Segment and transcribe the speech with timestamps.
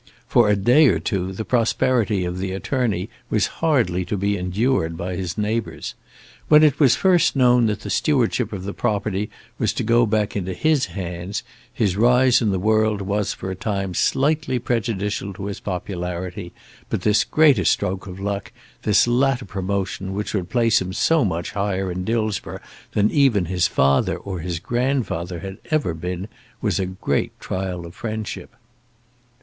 [0.27, 4.97] For a day or two the prosperity of the attorney was hardly to be endured
[4.97, 5.93] by his neighbours.
[6.47, 9.29] When it was first known that the stewardship of the property
[9.59, 13.55] was to go back into his hands, his rise in the world was for a
[13.55, 16.51] time slightly prejudicial to his popularity;
[16.89, 21.51] but this greater stroke of luck, this latter promotion which would place him so much
[21.51, 22.57] higher in Dillsborough
[22.93, 26.27] than even his father or his grandfather had ever been,
[26.59, 28.55] was a great trial of friendship.